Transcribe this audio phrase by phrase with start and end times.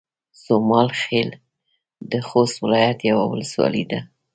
[0.43, 1.29] سومال خيل
[2.11, 3.99] د خوست ولايت يوه ولسوالۍ ده